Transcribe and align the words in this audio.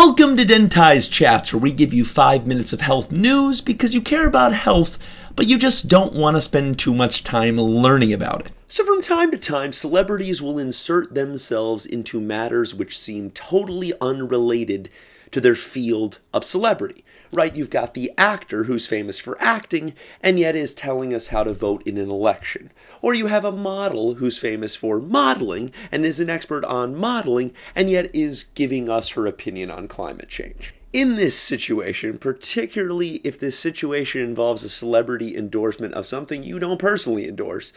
Welcome 0.00 0.36
to 0.36 0.44
Dentize 0.44 1.10
Chats, 1.10 1.52
where 1.52 1.58
we 1.58 1.72
give 1.72 1.92
you 1.92 2.04
five 2.04 2.46
minutes 2.46 2.72
of 2.72 2.80
health 2.80 3.10
news 3.10 3.60
because 3.60 3.94
you 3.94 4.00
care 4.00 4.28
about 4.28 4.54
health, 4.54 4.96
but 5.34 5.48
you 5.48 5.58
just 5.58 5.88
don't 5.88 6.14
want 6.14 6.36
to 6.36 6.40
spend 6.40 6.78
too 6.78 6.94
much 6.94 7.24
time 7.24 7.56
learning 7.56 8.12
about 8.12 8.46
it. 8.46 8.52
So, 8.68 8.84
from 8.84 9.02
time 9.02 9.32
to 9.32 9.38
time, 9.38 9.72
celebrities 9.72 10.40
will 10.40 10.56
insert 10.56 11.14
themselves 11.14 11.84
into 11.84 12.20
matters 12.20 12.76
which 12.76 12.96
seem 12.96 13.32
totally 13.32 13.92
unrelated 14.00 14.88
to 15.32 15.40
their 15.40 15.54
field 15.54 16.20
of 16.32 16.44
celebrity. 16.44 17.04
Right? 17.30 17.54
You've 17.54 17.68
got 17.68 17.92
the 17.92 18.10
actor 18.16 18.64
who's 18.64 18.86
famous 18.86 19.18
for 19.18 19.36
acting 19.38 19.92
and 20.22 20.38
yet 20.38 20.56
is 20.56 20.72
telling 20.72 21.12
us 21.12 21.28
how 21.28 21.44
to 21.44 21.52
vote 21.52 21.82
in 21.86 21.98
an 21.98 22.10
election. 22.10 22.70
Or 23.02 23.12
you 23.12 23.26
have 23.26 23.44
a 23.44 23.52
model 23.52 24.14
who's 24.14 24.38
famous 24.38 24.74
for 24.74 24.98
modeling 24.98 25.72
and 25.92 26.06
is 26.06 26.20
an 26.20 26.30
expert 26.30 26.64
on 26.64 26.96
modeling 26.96 27.52
and 27.76 27.90
yet 27.90 28.10
is 28.14 28.46
giving 28.54 28.88
us 28.88 29.10
her 29.10 29.26
opinion 29.26 29.70
on 29.70 29.88
climate 29.88 30.28
change. 30.28 30.74
In 30.92 31.16
this 31.16 31.38
situation, 31.38 32.16
particularly 32.16 33.16
if 33.16 33.38
this 33.38 33.58
situation 33.58 34.22
involves 34.22 34.64
a 34.64 34.70
celebrity 34.70 35.36
endorsement 35.36 35.92
of 35.92 36.06
something 36.06 36.42
you 36.42 36.58
don't 36.58 36.78
personally 36.78 37.28
endorse, 37.28 37.74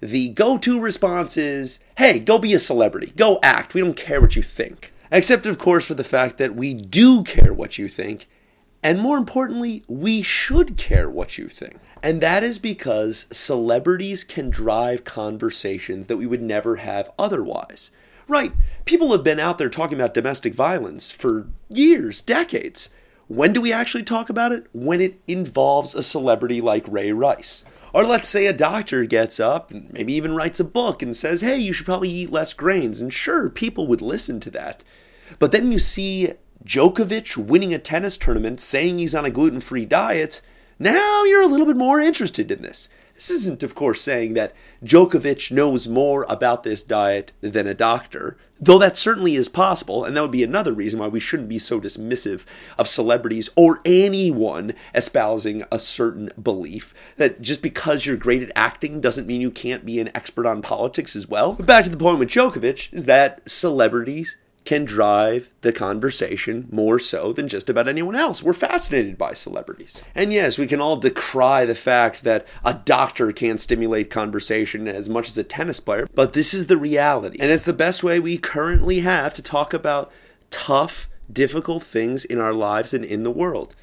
the 0.00 0.30
go 0.30 0.58
to 0.58 0.80
response 0.80 1.36
is 1.36 1.78
hey, 1.98 2.18
go 2.18 2.38
be 2.38 2.54
a 2.54 2.58
celebrity, 2.58 3.12
go 3.16 3.38
act, 3.44 3.74
we 3.74 3.80
don't 3.80 3.96
care 3.96 4.20
what 4.20 4.34
you 4.34 4.42
think. 4.42 4.92
Except, 5.10 5.46
of 5.46 5.58
course, 5.58 5.86
for 5.86 5.94
the 5.94 6.04
fact 6.04 6.38
that 6.38 6.54
we 6.54 6.74
do 6.74 7.22
care 7.22 7.52
what 7.52 7.78
you 7.78 7.88
think, 7.88 8.28
and 8.82 9.00
more 9.00 9.16
importantly, 9.16 9.82
we 9.88 10.22
should 10.22 10.76
care 10.76 11.10
what 11.10 11.38
you 11.38 11.48
think. 11.48 11.78
And 12.02 12.20
that 12.20 12.44
is 12.44 12.58
because 12.58 13.26
celebrities 13.32 14.22
can 14.22 14.50
drive 14.50 15.04
conversations 15.04 16.06
that 16.06 16.16
we 16.16 16.26
would 16.26 16.42
never 16.42 16.76
have 16.76 17.10
otherwise. 17.18 17.90
Right, 18.28 18.52
people 18.84 19.10
have 19.12 19.24
been 19.24 19.40
out 19.40 19.58
there 19.58 19.70
talking 19.70 19.98
about 19.98 20.14
domestic 20.14 20.54
violence 20.54 21.10
for 21.10 21.48
years, 21.70 22.20
decades. 22.20 22.90
When 23.26 23.52
do 23.52 23.60
we 23.60 23.72
actually 23.72 24.04
talk 24.04 24.28
about 24.28 24.52
it? 24.52 24.66
When 24.72 25.00
it 25.00 25.18
involves 25.26 25.94
a 25.94 26.02
celebrity 26.02 26.60
like 26.60 26.84
Ray 26.86 27.12
Rice. 27.12 27.64
Or 27.92 28.04
let's 28.04 28.28
say 28.28 28.46
a 28.46 28.52
doctor 28.52 29.04
gets 29.04 29.40
up 29.40 29.70
and 29.70 29.92
maybe 29.92 30.12
even 30.12 30.34
writes 30.34 30.60
a 30.60 30.64
book 30.64 31.02
and 31.02 31.16
says, 31.16 31.40
hey, 31.40 31.58
you 31.58 31.72
should 31.72 31.86
probably 31.86 32.10
eat 32.10 32.30
less 32.30 32.52
grains. 32.52 33.00
And 33.00 33.12
sure, 33.12 33.48
people 33.48 33.86
would 33.86 34.02
listen 34.02 34.40
to 34.40 34.50
that. 34.50 34.84
But 35.38 35.52
then 35.52 35.72
you 35.72 35.78
see 35.78 36.32
Djokovic 36.64 37.36
winning 37.36 37.72
a 37.72 37.78
tennis 37.78 38.16
tournament 38.16 38.60
saying 38.60 38.98
he's 38.98 39.14
on 39.14 39.24
a 39.24 39.30
gluten 39.30 39.60
free 39.60 39.84
diet. 39.84 40.40
Now 40.78 41.24
you're 41.24 41.42
a 41.42 41.46
little 41.46 41.66
bit 41.66 41.76
more 41.76 42.00
interested 42.00 42.50
in 42.50 42.62
this. 42.62 42.88
This 43.18 43.30
isn't, 43.30 43.64
of 43.64 43.74
course, 43.74 44.00
saying 44.00 44.34
that 44.34 44.54
Djokovic 44.84 45.50
knows 45.50 45.88
more 45.88 46.24
about 46.28 46.62
this 46.62 46.84
diet 46.84 47.32
than 47.40 47.66
a 47.66 47.74
doctor, 47.74 48.36
though 48.60 48.78
that 48.78 48.96
certainly 48.96 49.34
is 49.34 49.48
possible, 49.48 50.04
and 50.04 50.16
that 50.16 50.22
would 50.22 50.30
be 50.30 50.44
another 50.44 50.72
reason 50.72 51.00
why 51.00 51.08
we 51.08 51.18
shouldn't 51.18 51.48
be 51.48 51.58
so 51.58 51.80
dismissive 51.80 52.44
of 52.78 52.86
celebrities 52.86 53.50
or 53.56 53.80
anyone 53.84 54.72
espousing 54.94 55.64
a 55.72 55.80
certain 55.80 56.30
belief. 56.40 56.94
That 57.16 57.42
just 57.42 57.60
because 57.60 58.06
you're 58.06 58.16
great 58.16 58.44
at 58.44 58.52
acting 58.54 59.00
doesn't 59.00 59.26
mean 59.26 59.40
you 59.40 59.50
can't 59.50 59.84
be 59.84 59.98
an 59.98 60.14
expert 60.14 60.46
on 60.46 60.62
politics 60.62 61.16
as 61.16 61.26
well. 61.26 61.54
But 61.54 61.66
back 61.66 61.82
to 61.86 61.90
the 61.90 61.96
point 61.96 62.20
with 62.20 62.28
Djokovic 62.28 62.92
is 62.92 63.06
that 63.06 63.50
celebrities 63.50 64.36
can 64.68 64.84
drive 64.84 65.50
the 65.62 65.72
conversation 65.72 66.68
more 66.70 66.98
so 66.98 67.32
than 67.32 67.48
just 67.48 67.70
about 67.70 67.88
anyone 67.88 68.14
else. 68.14 68.42
We're 68.42 68.52
fascinated 68.52 69.16
by 69.16 69.32
celebrities. 69.32 70.02
And 70.14 70.30
yes, 70.30 70.58
we 70.58 70.66
can 70.66 70.78
all 70.78 70.98
decry 70.98 71.64
the 71.64 71.74
fact 71.74 72.22
that 72.24 72.46
a 72.62 72.74
doctor 72.74 73.32
can't 73.32 73.58
stimulate 73.58 74.10
conversation 74.10 74.86
as 74.86 75.08
much 75.08 75.28
as 75.28 75.38
a 75.38 75.42
tennis 75.42 75.80
player, 75.80 76.06
but 76.14 76.34
this 76.34 76.52
is 76.52 76.66
the 76.66 76.76
reality. 76.76 77.38
And 77.40 77.50
it's 77.50 77.64
the 77.64 77.72
best 77.72 78.04
way 78.04 78.20
we 78.20 78.36
currently 78.36 78.98
have 78.98 79.32
to 79.34 79.42
talk 79.42 79.72
about 79.72 80.12
tough, 80.50 81.08
difficult 81.32 81.82
things 81.82 82.26
in 82.26 82.38
our 82.38 82.52
lives 82.52 82.92
and 82.92 83.06
in 83.06 83.22
the 83.22 83.30
world. 83.30 83.74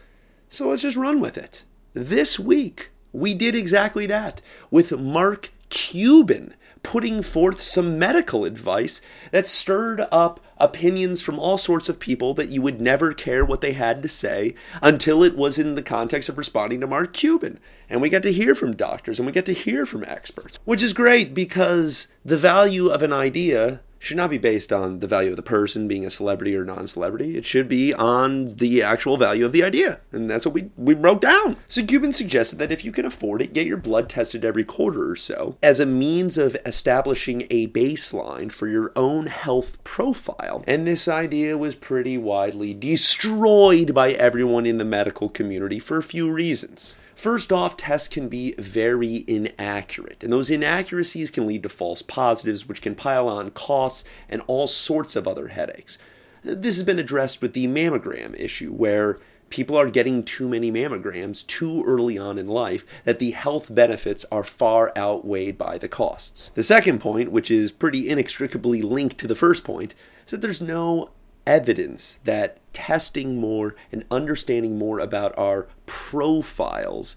So 0.49 0.67
let's 0.67 0.83
just 0.83 0.97
run 0.97 1.19
with 1.19 1.35
it. 1.35 1.63
This 1.95 2.39
week, 2.39 2.91
we 3.11 3.33
did 3.33 3.55
exactly 3.55 4.05
that 4.05 4.39
with 4.69 4.99
Mark 4.99 5.49
Cuban 5.75 6.53
putting 6.83 7.21
forth 7.21 7.59
some 7.59 7.99
medical 7.99 8.45
advice 8.45 9.01
that 9.31 9.45
stirred 9.45 9.99
up 10.09 10.39
opinions 10.57 11.21
from 11.21 11.37
all 11.37 11.57
sorts 11.57 11.89
of 11.89 11.99
people 11.99 12.33
that 12.33 12.47
you 12.47 12.61
would 12.61 12.79
never 12.79 13.13
care 13.13 13.43
what 13.43 13.59
they 13.59 13.73
had 13.73 14.01
to 14.01 14.07
say 14.07 14.55
until 14.81 15.21
it 15.21 15.35
was 15.35 15.59
in 15.59 15.75
the 15.75 15.83
context 15.83 16.29
of 16.29 16.37
responding 16.37 16.79
to 16.79 16.87
Mark 16.87 17.11
Cuban. 17.11 17.59
And 17.89 18.01
we 18.01 18.09
got 18.09 18.23
to 18.23 18.31
hear 18.31 18.55
from 18.55 18.73
doctors 18.73 19.19
and 19.19 19.25
we 19.25 19.33
got 19.33 19.45
to 19.47 19.53
hear 19.53 19.85
from 19.85 20.05
experts, 20.05 20.59
which 20.63 20.81
is 20.81 20.93
great 20.93 21.33
because 21.33 22.07
the 22.23 22.37
value 22.37 22.87
of 22.87 23.01
an 23.01 23.11
idea 23.11 23.81
should 24.05 24.17
not 24.17 24.29
be 24.29 24.37
based 24.37 24.71
on 24.71 24.99
the 24.99 25.07
value 25.07 25.31
of 25.31 25.35
the 25.35 25.41
person 25.41 25.87
being 25.87 26.05
a 26.05 26.11
celebrity 26.11 26.55
or 26.55 26.63
non-celebrity. 26.63 27.37
It 27.37 27.45
should 27.45 27.67
be 27.67 27.93
on 27.93 28.55
the 28.55 28.83
actual 28.83 29.17
value 29.17 29.45
of 29.45 29.51
the 29.51 29.63
idea. 29.63 29.99
And 30.11 30.29
that's 30.29 30.45
what 30.45 30.53
we, 30.53 30.69
we 30.77 30.93
wrote 30.93 31.21
down. 31.21 31.57
So 31.67 31.83
Cuban 31.83 32.13
suggested 32.13 32.59
that 32.59 32.71
if 32.71 32.85
you 32.85 32.91
can 32.91 33.05
afford 33.05 33.41
it, 33.41 33.53
get 33.53 33.65
your 33.65 33.77
blood 33.77 34.07
tested 34.07 34.45
every 34.45 34.63
quarter 34.63 35.09
or 35.09 35.15
so 35.15 35.57
as 35.63 35.79
a 35.79 35.85
means 35.85 36.37
of 36.37 36.55
establishing 36.65 37.47
a 37.49 37.67
baseline 37.67 38.51
for 38.51 38.67
your 38.67 38.91
own 38.95 39.25
health 39.25 39.83
profile. 39.83 40.63
And 40.67 40.85
this 40.85 41.07
idea 41.07 41.57
was 41.57 41.73
pretty 41.73 42.17
widely 42.17 42.73
destroyed 42.73 43.93
by 43.93 44.11
everyone 44.11 44.67
in 44.67 44.77
the 44.77 44.85
medical 44.85 45.29
community 45.29 45.79
for 45.79 45.97
a 45.97 46.03
few 46.03 46.31
reasons. 46.31 46.95
First 47.15 47.53
off, 47.53 47.77
tests 47.77 48.09
can 48.09 48.27
be 48.27 48.53
very 48.59 49.23
inaccurate, 49.25 50.23
and 50.23 50.31
those 50.31 50.49
inaccuracies 50.49 51.31
can 51.31 51.47
lead 51.47 51.63
to 51.63 51.69
false 51.69 52.01
positives, 52.01 52.67
which 52.67 52.81
can 52.81 52.93
pile 52.93 53.29
on 53.29 53.51
costs 53.51 54.03
and 54.29 54.41
all 54.47 54.67
sorts 54.67 55.15
of 55.15 55.27
other 55.27 55.47
headaches. 55.47 55.97
This 56.43 56.75
has 56.75 56.83
been 56.83 56.99
addressed 56.99 57.41
with 57.41 57.53
the 57.53 57.67
mammogram 57.67 58.39
issue, 58.39 58.71
where 58.71 59.17
people 59.49 59.77
are 59.77 59.89
getting 59.89 60.23
too 60.23 60.49
many 60.49 60.71
mammograms 60.71 61.47
too 61.47 61.83
early 61.85 62.17
on 62.17 62.37
in 62.37 62.47
life 62.47 62.85
that 63.05 63.19
the 63.19 63.31
health 63.31 63.73
benefits 63.73 64.25
are 64.31 64.43
far 64.43 64.91
outweighed 64.97 65.57
by 65.57 65.77
the 65.77 65.87
costs. 65.87 66.51
The 66.55 66.63
second 66.63 66.99
point, 66.99 67.31
which 67.31 67.49
is 67.49 67.71
pretty 67.71 68.09
inextricably 68.09 68.81
linked 68.81 69.17
to 69.19 69.27
the 69.27 69.35
first 69.35 69.63
point, 69.63 69.95
is 70.25 70.31
that 70.31 70.41
there's 70.41 70.61
no 70.61 71.11
evidence 71.47 72.19
that 72.23 72.59
testing 72.73 73.39
more 73.39 73.75
and 73.91 74.05
understanding 74.11 74.77
more 74.77 74.99
about 74.99 75.37
our 75.37 75.67
profiles 75.85 77.15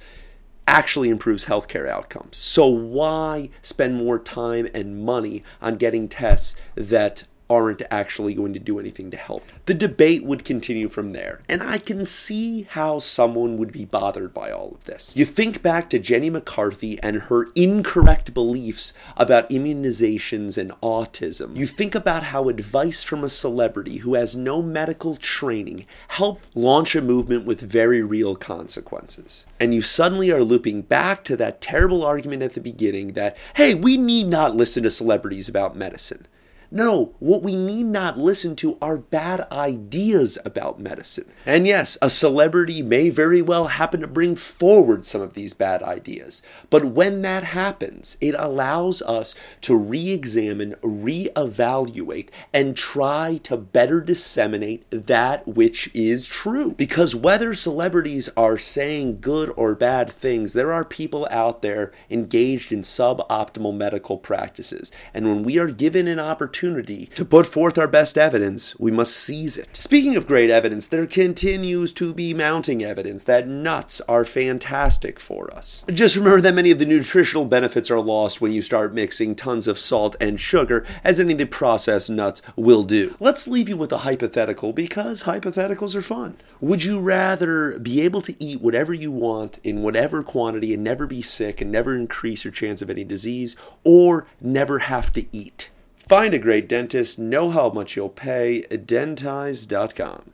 actually 0.67 1.09
improves 1.09 1.47
healthcare 1.47 1.89
outcomes. 1.89 2.37
So 2.37 2.67
why 2.67 3.49
spend 3.63 3.97
more 3.97 4.19
time 4.19 4.69
and 4.75 5.03
money 5.03 5.43
on 5.63 5.77
getting 5.77 6.09
tests 6.09 6.57
that 6.75 7.25
aren't 7.51 7.83
actually 7.91 8.35
going 8.35 8.53
to 8.53 8.59
do 8.59 8.79
anything 8.79 9.11
to 9.11 9.17
help. 9.17 9.45
The 9.67 9.75
debate 9.75 10.25
would 10.25 10.45
continue 10.45 10.89
from 10.89 11.13
there, 11.13 11.41
and 11.49 11.63
I 11.63 11.79
can 11.79 12.05
see 12.05 12.63
how 12.63 12.99
someone 12.99 13.57
would 13.57 13.73
be 13.73 13.85
bothered 13.85 14.35
by 14.35 14.51
all 14.51 14.73
of 14.75 14.85
this. 14.85 15.17
You 15.17 15.25
think 15.25 15.63
back 15.63 15.91
to 15.91 15.99
Jenny 15.99 16.31
McCarthy 16.31 16.99
and 17.03 17.23
her 17.23 17.49
incorrect 17.55 18.35
beliefs 18.35 18.93
about 19.17 19.51
immunizations 19.51 20.59
and 20.59 20.73
autism. 20.83 21.57
You 21.57 21.67
think 21.67 21.95
about 21.95 22.25
how 22.25 22.49
advice 22.49 23.03
from 23.03 23.25
a 23.25 23.29
celebrity 23.29 23.99
who 23.99 24.15
has 24.15 24.37
no 24.37 24.63
medical 24.63 25.17
training 25.17 25.81
helped 26.09 26.47
launch 26.55 26.95
a 26.95 27.03
movement 27.03 27.45
with 27.45 27.61
very 27.61 28.03
real 28.03 28.37
consequences. 28.37 29.47
And 29.59 29.75
you 29.75 29.83
suddenly 29.83 30.31
are 30.31 30.45
looping 30.45 30.83
back 30.83 31.25
to 31.25 31.37
that 31.37 31.61
terrible 31.61 32.05
argument 32.05 32.43
at 32.43 32.55
the 32.55 32.61
beginning 32.61 33.09
that, 33.15 33.37
hey, 33.55 33.75
we 33.75 33.97
need 33.97 34.27
not 34.27 34.57
listen 34.57 34.83
to 34.83 34.91
celebrities 34.91 35.49
about 35.49 35.77
medicine. 35.77 36.27
No, 36.71 37.15
what 37.19 37.43
we 37.43 37.57
need 37.57 37.87
not 37.87 38.19
listen 38.19 38.55
to 38.57 38.77
are 38.83 38.99
bad 38.99 39.51
ideas 39.51 40.37
about 40.45 40.79
medicine. 40.79 41.25
And 41.47 41.67
yes, 41.67 41.97
a 42.03 42.11
celebrity 42.11 42.83
may 42.83 43.09
very 43.09 43.41
well 43.41 43.69
happen 43.69 44.03
to 44.03 44.07
bring 44.07 44.37
forward 44.37 45.07
some 45.07 45.23
of 45.23 45.33
these 45.33 45.55
bad 45.55 45.83
ideas. 45.83 46.43
But 46.69 46.85
when 46.85 47.23
that 47.23 47.43
happens, 47.43 48.19
it 48.21 48.35
allows 48.37 49.01
us 49.01 49.35
to 49.63 49.77
re 49.77 50.11
examine, 50.11 50.75
re 50.83 51.31
evaluate, 51.35 52.31
and 52.53 52.77
try 52.77 53.41
to 53.45 53.57
better 53.57 54.03
disseminate 54.03 54.85
that 54.91 55.49
which 55.49 55.91
is 55.95 56.27
true. 56.27 56.73
Because 56.73 57.17
whether 57.17 57.55
celebrities 57.55 58.29
are 58.37 58.59
saying 58.59 59.21
good 59.23 59.51
or 59.57 59.75
bad 59.75 60.13
things, 60.13 60.53
there 60.53 60.73
are 60.75 60.85
people 60.85 61.27
out 61.31 61.63
there 61.63 61.93
engaged 62.11 62.73
in 62.73 62.83
suboptimal 62.83 63.75
medical 63.75 64.19
practices. 64.19 64.93
And 65.15 65.27
when 65.29 65.43
we 65.45 65.59
are 65.59 65.69
given 65.69 66.07
an 66.07 66.21
opportunity, 66.21 66.58
opportunity 66.59 67.07
to 67.15 67.25
put 67.25 67.47
forth 67.47 67.79
our 67.79 67.87
best 67.87 68.19
evidence, 68.19 68.77
we 68.81 68.91
must 68.91 69.17
seize 69.17 69.57
it. 69.57 69.77
Speaking 69.77 70.17
of 70.17 70.27
great 70.27 70.51
evidence, 70.51 70.89
there 70.89 71.07
continues 71.07 71.93
to 71.93 72.13
be 72.13 72.35
mounting 72.35 72.83
evidence 72.83 73.23
that 73.25 73.47
nuts 73.47 74.01
are 74.09 74.25
fantastic 74.25 75.21
for 75.21 75.55
us. 75.55 75.85
Just 75.89 76.17
remember 76.17 76.41
that 76.41 76.55
many 76.55 76.73
of 76.73 76.81
the 76.81 76.85
nutritional 76.85 77.45
benefits 77.45 77.93
are 77.93 78.01
lost 78.01 78.41
when 78.41 78.51
you 78.51 78.61
start 78.61 78.93
mixing 78.93 79.37
tons 79.37 79.69
of 79.69 79.79
salt 79.79 80.17
and 80.21 80.41
sugar, 80.41 80.85
as 81.05 81.21
any 81.21 81.33
of 81.33 81.39
the 81.39 81.47
processed 81.47 82.11
nuts 82.11 82.43
will 82.57 82.83
do. 82.83 83.15
Let's 83.21 83.47
leave 83.47 83.69
you 83.69 83.77
with 83.77 83.93
a 83.93 83.99
hypothetical 83.99 84.73
because 84.73 85.23
hypotheticals 85.23 85.95
are 85.95 86.03
fun. 86.03 86.39
Would 86.61 86.83
you 86.83 86.99
rather 86.99 87.79
be 87.79 88.01
able 88.01 88.23
to 88.23 88.43
eat 88.43 88.61
whatever 88.61 88.93
you 88.93 89.13
want 89.13 89.61
in 89.63 89.83
whatever 89.83 90.25
quantity 90.25 90.75
and 90.75 90.83
never 90.83 91.07
be 91.07 91.23
sick 91.23 91.61
and 91.61 91.71
never 91.71 91.95
increase 91.95 92.45
your 92.45 92.53
chance 92.53 92.83
of 92.83 92.91
any 92.91 93.05
disease, 93.05 93.55
or 93.85 94.27
never 94.41 94.81
have 94.81 95.13
to 95.13 95.25
eat? 95.31 95.71
Find 96.09 96.33
a 96.33 96.39
great 96.39 96.71
dentist, 96.71 97.19
know 97.19 97.51
how 97.51 97.69
much 97.69 97.95
you'll 97.95 98.09
pay, 98.09 98.63
dentize.com. 98.71 100.31